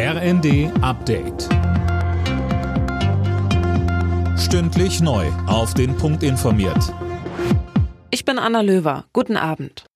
[0.00, 1.48] RND Update.
[4.38, 5.26] Stündlich neu.
[5.48, 6.94] Auf den Punkt informiert.
[8.12, 9.06] Ich bin Anna Löwer.
[9.12, 9.86] Guten Abend.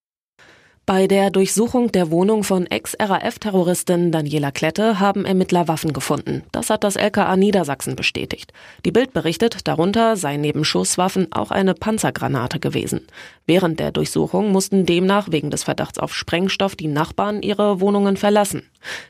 [0.86, 6.42] Bei der Durchsuchung der Wohnung von Ex-RAF-Terroristin Daniela Klette haben Ermittler Waffen gefunden.
[6.50, 8.52] Das hat das LKA Niedersachsen bestätigt.
[8.84, 13.06] Die Bild berichtet, darunter sei neben Schusswaffen auch eine Panzergranate gewesen.
[13.46, 18.64] Während der Durchsuchung mussten demnach wegen des Verdachts auf Sprengstoff die Nachbarn ihre Wohnungen verlassen.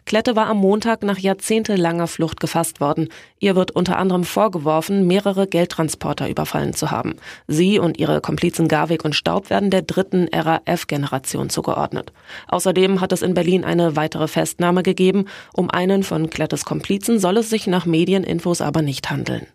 [0.04, 3.08] Klette war am Montag nach jahrzehntelanger Flucht gefasst worden.
[3.38, 7.16] Ihr wird unter anderem vorgeworfen, mehrere Geldtransporter überfallen zu haben.
[7.46, 12.12] Sie und ihre Komplizen Garwig und Staub werden der dritten RAF-Generation zugeordnet.
[12.48, 15.26] Außerdem hat es in Berlin eine weitere Festnahme gegeben.
[15.52, 19.46] Um einen von Klettes Komplizen soll es sich nach Medieninfos aber nicht handeln.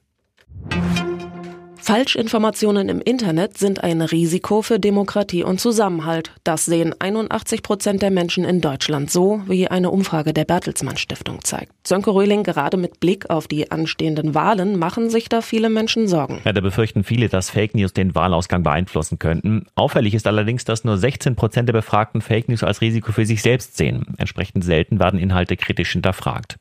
[1.87, 6.33] Falschinformationen im Internet sind ein Risiko für Demokratie und Zusammenhalt.
[6.43, 11.45] Das sehen 81 Prozent der Menschen in Deutschland so, wie eine Umfrage der Bertelsmann Stiftung
[11.45, 11.71] zeigt.
[11.87, 16.41] Sönke Röhling, gerade mit Blick auf die anstehenden Wahlen machen sich da viele Menschen Sorgen.
[16.43, 19.67] Ja, da befürchten viele, dass Fake News den Wahlausgang beeinflussen könnten.
[19.75, 23.41] Auffällig ist allerdings, dass nur 16 Prozent der Befragten Fake News als Risiko für sich
[23.41, 24.07] selbst sehen.
[24.17, 26.57] Entsprechend selten werden Inhalte kritisch hinterfragt.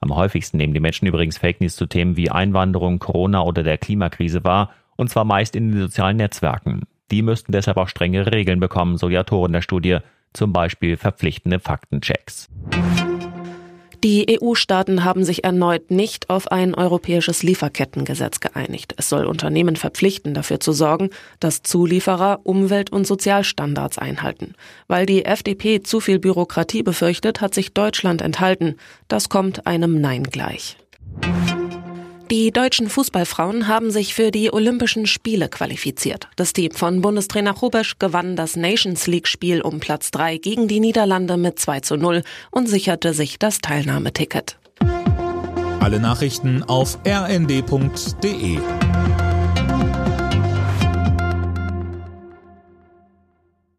[0.00, 3.78] Am häufigsten nehmen die Menschen übrigens Fake News zu Themen wie Einwanderung, Corona oder der
[3.78, 6.82] Klimakrise wahr, und zwar meist in den sozialen Netzwerken.
[7.10, 9.98] Die müssten deshalb auch strenge Regeln bekommen, so die Autoren der Studie,
[10.32, 12.48] zum Beispiel verpflichtende Faktenchecks.
[14.04, 18.94] Die EU-Staaten haben sich erneut nicht auf ein europäisches Lieferkettengesetz geeinigt.
[18.98, 24.54] Es soll Unternehmen verpflichten, dafür zu sorgen, dass Zulieferer Umwelt- und Sozialstandards einhalten.
[24.86, 28.76] Weil die FDP zu viel Bürokratie befürchtet, hat sich Deutschland enthalten.
[29.08, 30.76] Das kommt einem Nein gleich.
[32.30, 36.28] Die deutschen Fußballfrauen haben sich für die Olympischen Spiele qualifiziert.
[36.34, 40.80] Das Team von Bundestrainer Rubesch gewann das Nations League Spiel um Platz 3 gegen die
[40.80, 44.58] Niederlande mit 2 zu 0 und sicherte sich das Teilnahmeticket.
[45.78, 48.58] Alle Nachrichten auf rnd.de